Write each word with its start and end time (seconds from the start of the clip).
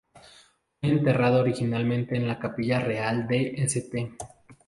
Fue 0.79 0.89
enterrado 0.89 1.41
originalmente 1.41 2.17
en 2.17 2.27
la 2.27 2.39
Capilla 2.39 2.79
Real 2.79 3.27
de 3.27 3.53
St. 3.65 4.13